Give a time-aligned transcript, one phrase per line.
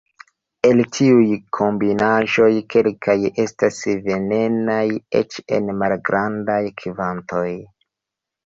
[0.67, 1.25] El tiuj
[1.57, 3.15] kombinaĵoj, kelkaj
[3.45, 3.77] estas
[4.09, 4.81] venenaj,
[5.21, 7.49] eĉ en malgrandaj kvantoj.